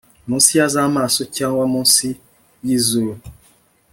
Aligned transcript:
Munsi 0.27 0.51
yzamaso 0.59 1.21
cyangwa 1.37 1.63
munsi 1.73 2.07
yizuru 2.65 3.13